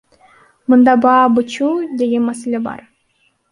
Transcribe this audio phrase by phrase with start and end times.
[0.73, 2.85] Мында баа бычуу деген маселе бар.